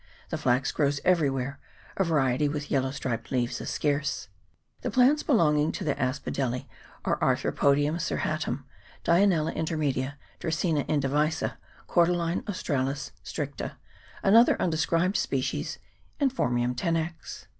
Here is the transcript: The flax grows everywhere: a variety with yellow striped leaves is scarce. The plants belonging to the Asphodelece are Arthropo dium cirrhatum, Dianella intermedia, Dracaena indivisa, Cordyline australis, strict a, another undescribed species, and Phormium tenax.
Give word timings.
The 0.29 0.37
flax 0.39 0.71
grows 0.71 0.99
everywhere: 1.05 1.59
a 1.95 2.03
variety 2.03 2.49
with 2.49 2.71
yellow 2.71 2.89
striped 2.89 3.31
leaves 3.31 3.61
is 3.61 3.69
scarce. 3.69 4.29
The 4.81 4.89
plants 4.89 5.21
belonging 5.21 5.71
to 5.73 5.83
the 5.83 5.93
Asphodelece 5.93 6.65
are 7.05 7.19
Arthropo 7.19 7.75
dium 7.75 7.97
cirrhatum, 8.01 8.63
Dianella 9.05 9.53
intermedia, 9.55 10.15
Dracaena 10.39 10.87
indivisa, 10.87 11.57
Cordyline 11.87 12.41
australis, 12.49 13.11
strict 13.21 13.61
a, 13.61 13.77
another 14.23 14.59
undescribed 14.59 15.17
species, 15.17 15.77
and 16.19 16.33
Phormium 16.33 16.75
tenax. 16.75 17.45